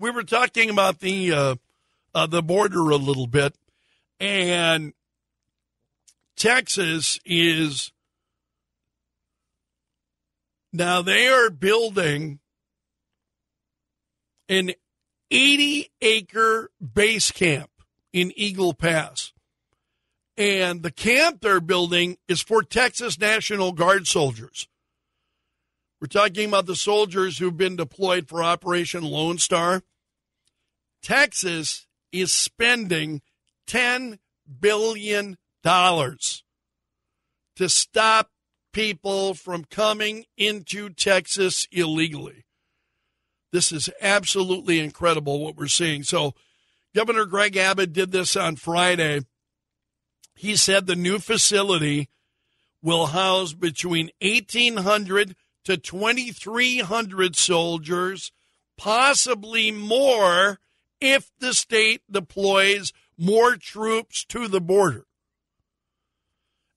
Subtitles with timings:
[0.00, 1.54] we were talking about the uh,
[2.14, 3.54] uh, the border a little bit,
[4.18, 4.94] and
[6.36, 7.92] Texas is
[10.72, 12.40] now they are building
[14.48, 14.72] an
[15.30, 17.70] 80 acre base camp
[18.12, 19.32] in Eagle Pass.
[20.36, 24.66] And the camp they're building is for Texas National Guard soldiers.
[26.00, 29.82] We're talking about the soldiers who've been deployed for Operation Lone Star.
[31.02, 33.22] Texas is spending
[33.66, 34.18] $10
[34.60, 36.08] billion to
[37.68, 38.30] stop
[38.72, 42.44] people from coming into Texas illegally.
[43.52, 46.02] This is absolutely incredible what we're seeing.
[46.02, 46.34] So,
[46.94, 49.20] Governor Greg Abbott did this on Friday.
[50.34, 52.08] He said the new facility
[52.82, 58.32] will house between 1,800 to 2,300 soldiers,
[58.76, 60.58] possibly more
[61.00, 65.06] if the state deploys more troops to the border.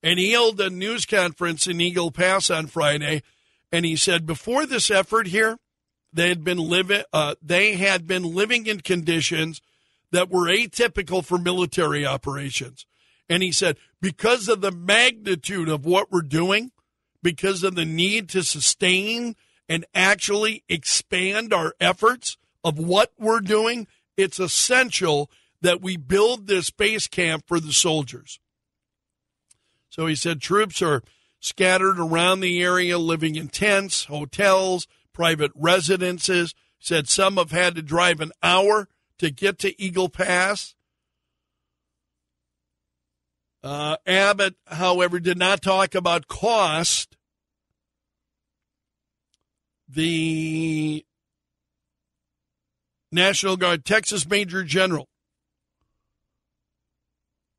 [0.02, 3.23] And he held a news conference in Eagle Pass on Friday,
[3.71, 5.57] and he said before this effort here,
[6.11, 7.03] they had been living.
[7.11, 9.61] Uh, they had been living in conditions
[10.11, 12.85] that were atypical for military operations.
[13.27, 16.71] And he said because of the magnitude of what we're doing,
[17.23, 19.35] because of the need to sustain
[19.67, 23.87] and actually expand our efforts of what we're doing,
[24.17, 25.30] it's essential
[25.61, 28.39] that we build this base camp for the soldiers.
[29.89, 31.03] So he said troops are
[31.39, 36.53] scattered around the area, living in tents, hotels, private residences.
[36.80, 38.89] Said some have had to drive an hour
[39.20, 40.75] to get to Eagle Pass.
[43.64, 47.16] Uh, Abbott, however, did not talk about cost.
[49.88, 51.05] The
[53.14, 55.08] National Guard, Texas Major General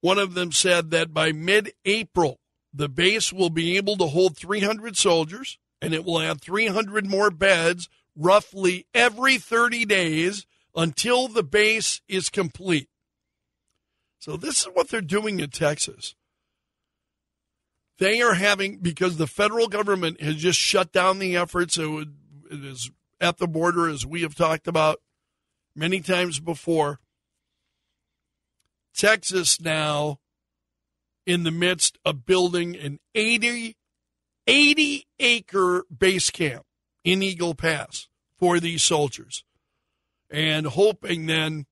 [0.04, 2.38] one of them said that by mid April,
[2.74, 7.30] the base will be able to hold 300 soldiers and it will have 300 more
[7.30, 10.44] beds roughly every 30 days
[10.76, 12.90] until the base is complete.
[14.18, 16.14] So, this is what they're doing in Texas.
[17.98, 22.14] They are having, because the federal government has just shut down the efforts, it, would,
[22.50, 22.90] it is
[23.22, 25.00] at the border, as we have talked about
[25.74, 27.00] many times before.
[28.94, 30.20] Texas now
[31.26, 33.76] in the midst of building an 80,
[34.46, 36.64] 80 acre base camp
[37.02, 38.08] in Eagle Pass
[38.38, 39.44] for these soldiers
[40.30, 41.66] and hoping then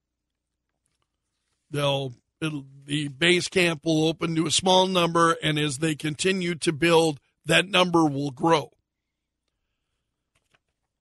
[1.71, 6.73] they'll the base camp will open to a small number and as they continue to
[6.73, 8.71] build that number will grow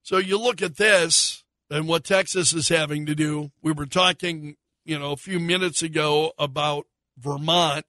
[0.02, 1.41] so you look at this
[1.72, 5.82] and what texas is having to do we were talking you know, a few minutes
[5.82, 6.86] ago about
[7.18, 7.86] Vermont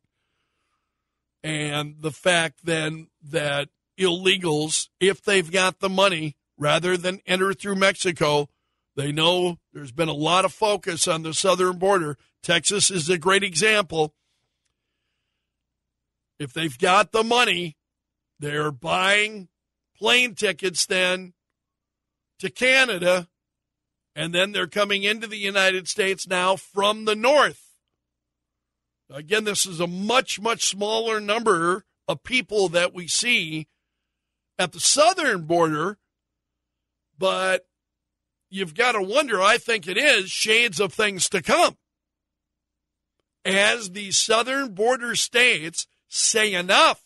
[1.44, 7.76] and the fact then that illegals, if they've got the money, rather than enter through
[7.76, 8.48] Mexico,
[8.96, 12.18] they know there's been a lot of focus on the southern border.
[12.44, 14.14] Texas is a great example.
[16.40, 17.76] If they've got the money,
[18.40, 19.50] they're buying
[19.98, 21.34] plane tickets then
[22.40, 23.28] to Canada
[24.16, 27.72] and then they're coming into the United States now from the north.
[29.10, 33.68] Again, this is a much, much smaller number of people that we see
[34.58, 35.98] at the southern border,
[37.18, 37.68] but
[38.50, 41.78] you've got to wonder, I think it is, shades of things to come.
[43.46, 47.02] As the southern border states say enough,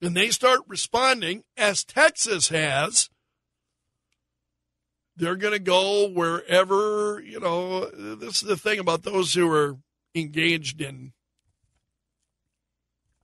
[0.00, 3.08] and they start responding, as Texas has,
[5.16, 7.86] they're going to go wherever, you know,
[8.16, 9.76] this is the thing about those who are
[10.14, 11.12] engaged in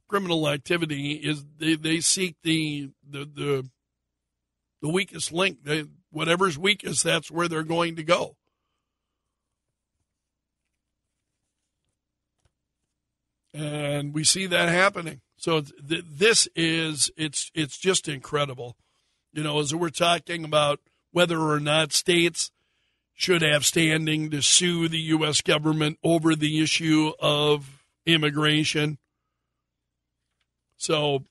[0.09, 3.71] criminal activity is they, they seek the, the, the,
[4.82, 5.59] the weakest link.
[5.65, 8.37] They, whatever's weakest, that's where they're going to go.
[13.55, 15.20] And we see that happening.
[15.37, 18.76] So th- this is it's it's just incredible.
[19.32, 20.81] You know, as we're talking about
[21.12, 22.50] whether or not states
[23.14, 25.40] should have standing to sue the U.S.
[25.40, 28.99] government over the issue of immigration.
[30.76, 31.25] So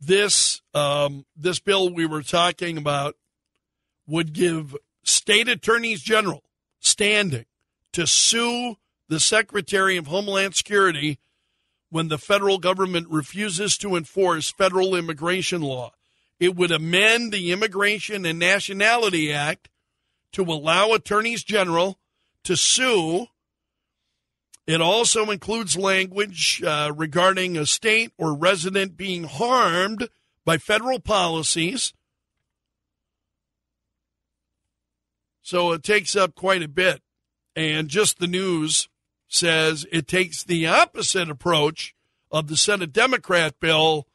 [0.00, 3.14] this um, this bill we were talking about
[4.06, 6.42] would give state attorneys general
[6.80, 7.44] standing
[7.92, 8.76] to sue
[9.08, 11.18] the Secretary of Homeland Security
[11.90, 15.92] when the federal government refuses to enforce federal immigration law.
[16.42, 19.68] It would amend the Immigration and Nationality Act
[20.32, 22.00] to allow attorneys general
[22.42, 23.28] to sue.
[24.66, 30.08] It also includes language uh, regarding a state or resident being harmed
[30.44, 31.92] by federal policies.
[35.42, 37.02] So it takes up quite a bit.
[37.54, 38.88] And just the news
[39.28, 41.94] says it takes the opposite approach
[42.32, 44.08] of the Senate Democrat bill,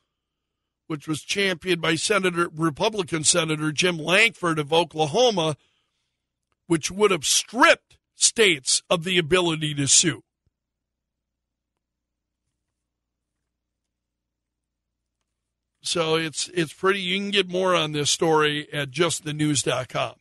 [0.88, 5.56] which was championed by Senator Republican Senator Jim Lankford of Oklahoma,
[6.68, 10.24] which would have stripped states of the ability to sue.
[15.81, 20.16] So it's it's pretty you can get more on this story at justthenews.com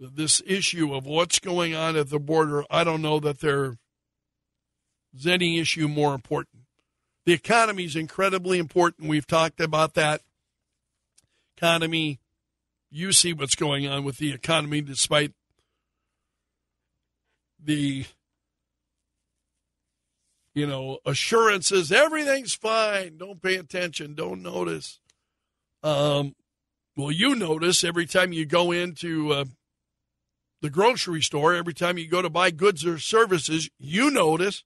[0.00, 3.76] this issue of what's going on at the border, I don't know that there's
[5.26, 6.64] any issue more important.
[7.26, 9.08] The economy is incredibly important.
[9.08, 10.22] We've talked about that
[11.56, 12.18] economy.
[12.90, 15.32] You see what's going on with the economy despite
[17.62, 18.06] the
[20.54, 24.98] you know assurances everything's fine don't pay attention don't notice
[25.82, 26.34] um,
[26.96, 29.44] well you notice every time you go into uh,
[30.60, 34.62] the grocery store, every time you go to buy goods or services, you notice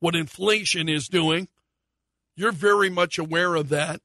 [0.00, 1.48] what inflation is doing.
[2.34, 4.00] You're very much aware of that.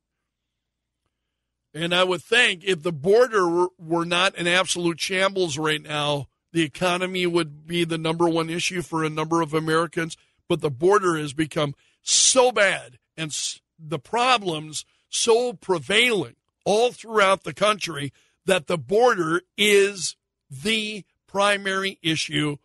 [1.74, 6.64] And I would think if the border were not an absolute shambles right now, the
[6.64, 10.18] economy would be the number one issue for a number of Americans.
[10.48, 13.32] But the border has become so bad and
[13.78, 16.36] the problems so prevailing
[16.66, 18.12] all throughout the country
[18.46, 20.16] that the border is
[20.50, 22.58] the primary issue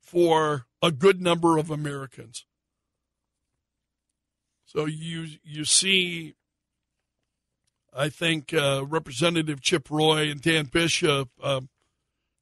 [0.00, 2.44] for a good number of Americans.
[4.64, 6.34] So you you see,
[7.96, 11.60] I think uh, Representative Chip Roy and Dan Bishop uh,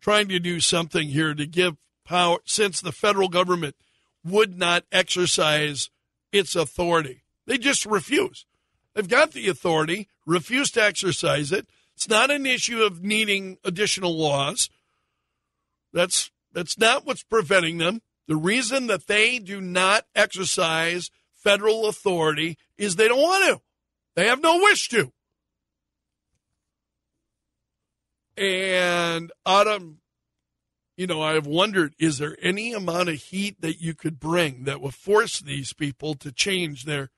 [0.00, 3.76] trying to do something here to give power, since the federal government
[4.24, 5.90] would not exercise
[6.32, 7.22] its authority.
[7.46, 8.46] They just refuse.
[8.94, 11.66] They've got the authority, refuse to exercise it.
[11.94, 14.70] It's not an issue of needing additional laws.
[15.92, 18.02] That's that's not what's preventing them.
[18.28, 21.10] The reason that they do not exercise
[21.42, 23.62] federal authority is they don't want to.
[24.14, 25.12] They have no wish to.
[28.36, 30.00] And Adam,
[30.96, 34.80] you know, I've wondered is there any amount of heat that you could bring that
[34.80, 37.10] would force these people to change their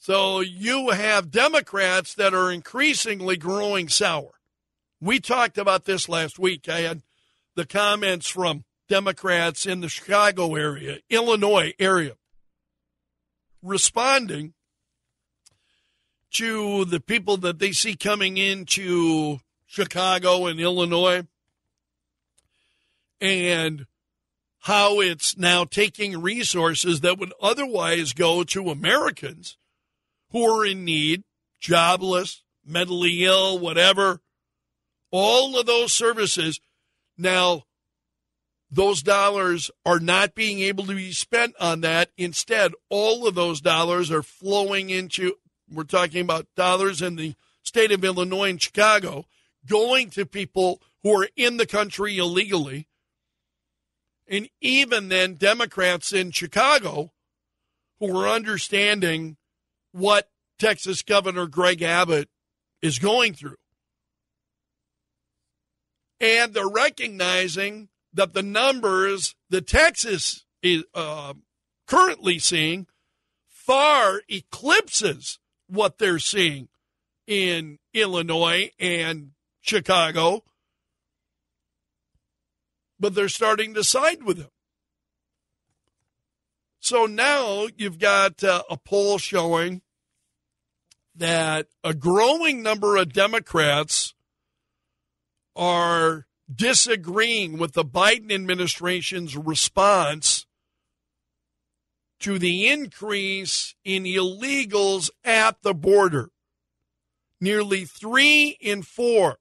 [0.00, 4.30] So you have Democrats that are increasingly growing sour.
[5.02, 6.66] We talked about this last week.
[6.66, 7.02] I had
[7.56, 12.14] the comments from Democrats in the Chicago area, Illinois area,
[13.62, 14.54] responding
[16.32, 21.26] to the people that they see coming into Chicago and Illinois
[23.20, 23.86] and
[24.60, 29.56] how it's now taking resources that would otherwise go to Americans
[30.30, 31.24] who are in need,
[31.60, 34.20] jobless, mentally ill, whatever,
[35.10, 36.60] all of those services.
[37.16, 37.64] Now,
[38.70, 42.10] those dollars are not being able to be spent on that.
[42.16, 45.34] Instead, all of those dollars are flowing into,
[45.70, 49.24] we're talking about dollars in the state of Illinois and Chicago,
[49.66, 52.88] going to people who are in the country illegally.
[54.28, 57.12] And even then, Democrats in Chicago
[58.00, 59.36] who are understanding
[59.92, 62.28] what Texas Governor Greg Abbott
[62.82, 63.56] is going through.
[66.20, 71.34] And they're recognizing that the numbers that Texas is uh,
[71.86, 72.88] currently seeing
[73.46, 76.66] far eclipses what they're seeing
[77.28, 80.42] in Illinois and Chicago.
[82.98, 84.50] But they're starting to side with him.
[86.80, 89.80] So now you've got uh, a poll showing
[91.14, 94.12] that a growing number of Democrats
[95.54, 100.46] are disagreeing with the Biden administration's response
[102.20, 106.30] to the increase in illegals at the border.
[107.40, 109.38] Nearly three in four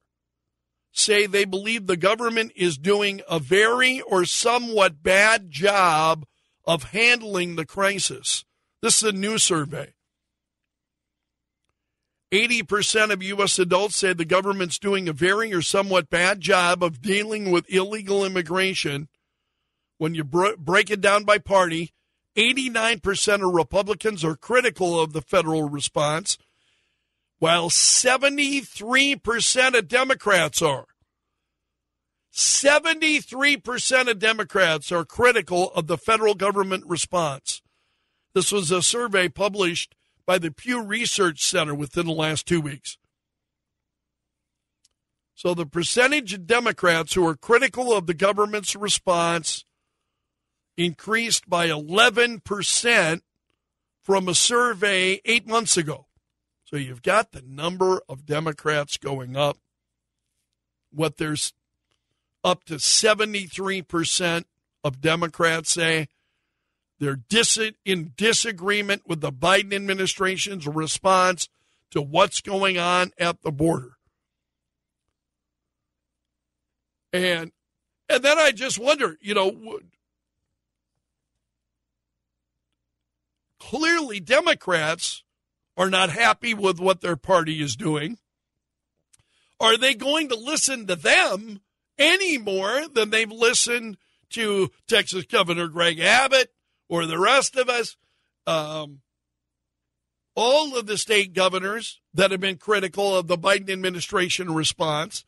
[0.92, 6.26] say they believe the government is doing a very or somewhat bad job
[6.66, 8.46] of handling the crisis.
[8.82, 9.94] This is a new survey.
[12.32, 13.58] 80% of U.S.
[13.58, 18.26] adults say the government's doing a very or somewhat bad job of dealing with illegal
[18.26, 19.08] immigration.
[19.98, 21.94] When you break it down by party,
[22.36, 26.38] 89% of Republicans are critical of the federal response,
[27.40, 30.86] while 73% of Democrats are.
[32.34, 37.62] 73% of Democrats are critical of the federal government response.
[38.36, 39.96] This was a survey published
[40.28, 42.98] by the Pew Research Center within the last two weeks.
[45.34, 49.64] So the percentage of Democrats who are critical of the government's response
[50.76, 53.22] increased by 11%
[54.04, 56.08] from a survey eight months ago.
[56.66, 59.58] So you've got the number of Democrats going up.
[60.92, 61.54] What there's
[62.44, 64.44] up to 73%
[64.84, 66.08] of Democrats say
[67.00, 71.50] they're dis- in disagreement with the Biden administration's response
[71.92, 73.98] to what's going on at the border.
[77.14, 77.52] And
[78.10, 79.80] and then I just wonder, you know,
[83.60, 85.24] clearly Democrats
[85.76, 88.18] are not happy with what their party is doing.
[89.60, 91.62] Are they going to listen to them
[91.98, 93.98] any more than they've listened
[94.32, 96.52] to Texas Governor Greg Abbott
[96.90, 97.96] or the rest of us?
[98.46, 99.02] Um,
[100.36, 105.26] all of the state governors that have been critical of the Biden administration response.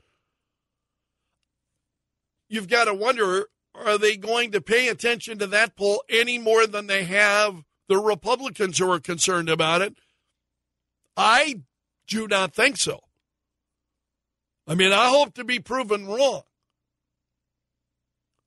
[2.48, 6.68] You've got to wonder are they going to pay attention to that poll any more
[6.68, 9.96] than they have the Republicans who are concerned about it.
[11.18, 11.62] I
[12.08, 13.01] do not think so.
[14.68, 16.44] I mean, I hope to be proven wrong.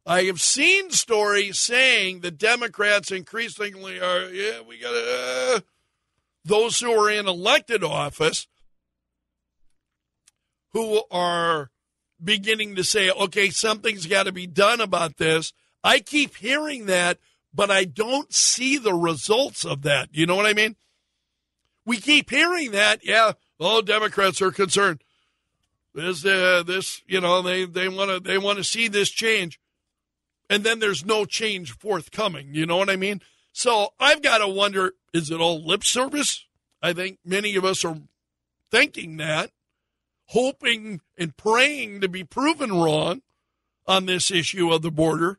[0.04, 5.61] I have seen stories saying the Democrats increasingly are, yeah, we got to, uh,
[6.44, 8.49] those who are in elected office
[10.73, 11.71] who are
[12.23, 15.52] beginning to say, okay, something's got to be done about this.
[15.85, 17.18] I keep hearing that
[17.54, 20.09] but I don't see the results of that.
[20.12, 20.76] You know what I mean?
[21.85, 23.04] We keep hearing that.
[23.04, 25.02] Yeah, all Democrats are concerned.
[25.94, 29.61] This, uh, this, you know, they they want to they want to see this change,
[30.49, 32.54] and then there's no change forthcoming.
[32.54, 33.20] You know what I mean?
[33.52, 36.46] So I've got to wonder: is it all lip service?
[36.82, 37.99] I think many of us are
[38.70, 39.50] thinking that,
[40.26, 43.22] hoping and praying to be proven wrong
[43.87, 45.38] on this issue of the border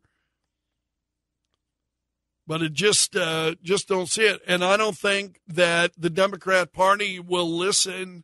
[2.45, 4.41] but it just uh, just don't see it.
[4.47, 8.23] And I don't think that the Democrat Party will listen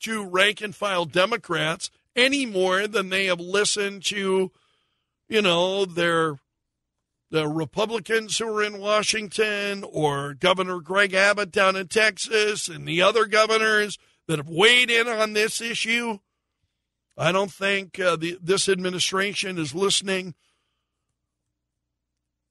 [0.00, 4.50] to rank and file Democrats any more than they have listened to,
[5.28, 6.38] you know, their
[7.30, 13.02] the Republicans who are in Washington or Governor Greg Abbott down in Texas and the
[13.02, 16.18] other governors that have weighed in on this issue.
[17.18, 20.34] I don't think uh, the, this administration is listening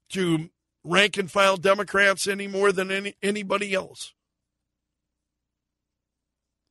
[0.10, 0.50] to
[0.84, 4.14] rank and file Democrats any more than any, anybody else.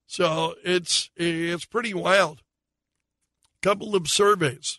[0.07, 2.43] So it's it's pretty wild.
[3.57, 4.79] A Couple of surveys,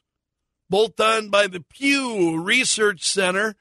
[0.69, 3.55] both done by the Pew Research Center.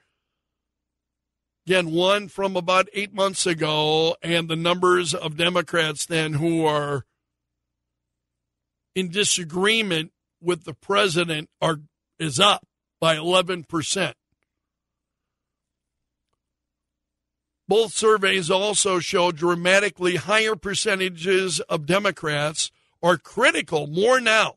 [1.65, 7.05] Again, one from about eight months ago, and the numbers of Democrats then who are
[8.95, 10.11] in disagreement
[10.41, 11.81] with the president are
[12.19, 12.65] is up
[12.99, 14.15] by eleven percent.
[17.67, 22.71] Both surveys also show dramatically higher percentages of Democrats
[23.03, 24.55] are critical more now,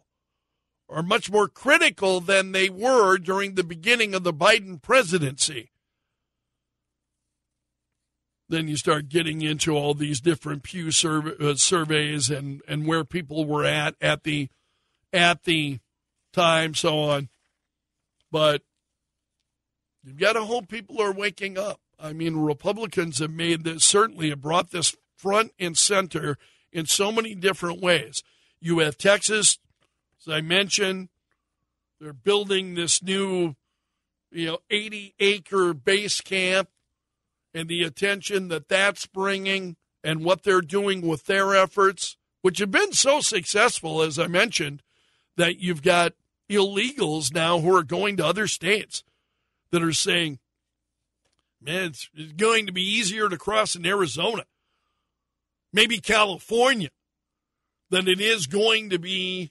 [0.90, 5.70] are much more critical than they were during the beginning of the Biden presidency.
[8.49, 13.44] Then you start getting into all these different Pew uh, surveys and, and where people
[13.44, 14.49] were at at the
[15.12, 15.78] at the
[16.32, 17.28] time, so on.
[18.32, 18.62] But
[20.02, 21.80] you've got to hope people are waking up.
[21.99, 26.37] I mean, Republicans have made this, certainly have brought this front and center
[26.73, 28.23] in so many different ways.
[28.61, 29.59] You have Texas,
[30.27, 31.09] as I mentioned,
[32.00, 33.55] they're building this new,
[34.31, 36.69] you know, 80 acre base camp
[37.55, 42.71] and the attention that that's bringing and what they're doing with their efforts, which have
[42.71, 44.83] been so successful, as I mentioned,
[45.37, 46.15] that you've got
[46.50, 49.05] illegals now who are going to other states
[49.71, 50.39] that are saying,
[51.62, 54.45] Man, it's, it's going to be easier to cross in Arizona,
[55.75, 56.89] maybe California,
[57.91, 59.50] than it is going to be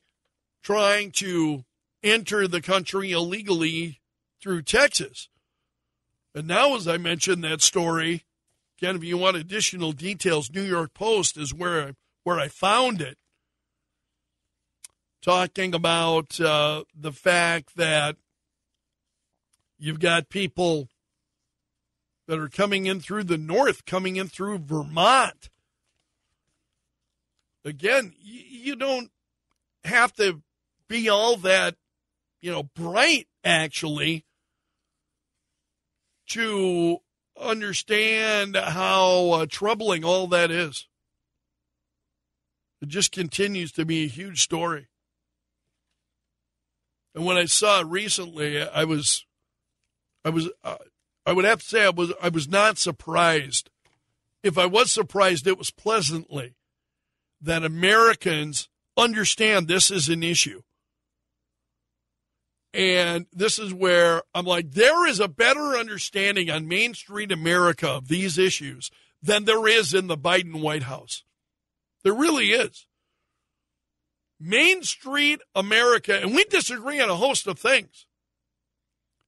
[0.62, 1.64] trying to
[2.04, 4.00] enter the country illegally
[4.42, 5.30] through Texas.
[6.34, 8.26] And now, as I mentioned that story,
[8.78, 11.92] again, if you want additional details, New York Post is where I,
[12.24, 13.18] where I found it,
[15.22, 18.16] talking about uh, the fact that
[19.78, 20.88] you've got people
[22.28, 25.50] that are coming in through the north, coming in through Vermont.
[27.66, 29.12] Again, you don't
[29.84, 30.42] have to
[30.90, 31.76] be all that,
[32.42, 34.26] you know, bright actually
[36.30, 36.98] to
[37.40, 40.88] understand how uh, troubling all that is.
[42.82, 44.88] It just continues to be a huge story.
[47.16, 49.26] And when I saw it recently, I was,
[50.24, 50.78] I was, uh,
[51.26, 53.70] I would have to say I was, I was not surprised.
[54.44, 56.56] If I was surprised, it was pleasantly
[57.42, 60.62] that Americans understand this is an issue.
[62.74, 67.90] And this is where I'm like, there is a better understanding on Main Street America
[67.90, 71.24] of these issues than there is in the Biden White House.
[72.04, 72.86] There really is.
[74.40, 78.06] Main Street America, and we disagree on a host of things,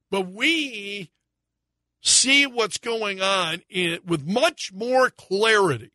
[0.09, 1.11] but we
[2.01, 5.91] see what's going on in, with much more clarity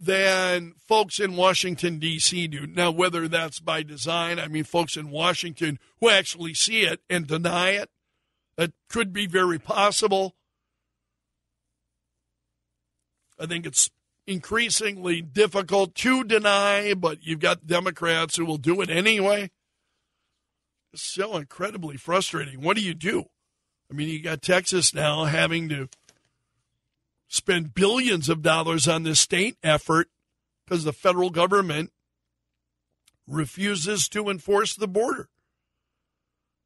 [0.00, 2.46] than folks in Washington, D.C.
[2.48, 2.66] do.
[2.66, 7.26] Now, whether that's by design, I mean, folks in Washington who actually see it and
[7.26, 7.90] deny it,
[8.56, 10.34] that could be very possible.
[13.38, 13.90] I think it's
[14.26, 19.50] increasingly difficult to deny, but you've got Democrats who will do it anyway.
[20.92, 22.60] It's so incredibly frustrating.
[22.60, 23.24] What do you do?
[23.90, 25.88] I mean, you got Texas now having to
[27.28, 30.08] spend billions of dollars on this state effort
[30.64, 31.92] because the federal government
[33.26, 35.28] refuses to enforce the border.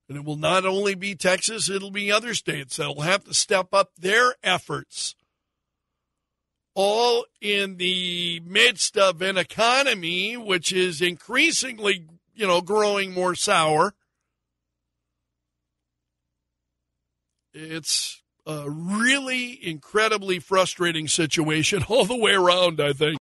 [0.09, 3.35] And it will not only be Texas, it'll be other states that will have to
[3.35, 5.15] step up their efforts.
[6.75, 13.95] All in the midst of an economy which is increasingly, you know, growing more sour.
[17.53, 23.11] It's a really incredibly frustrating situation all the way around, I think.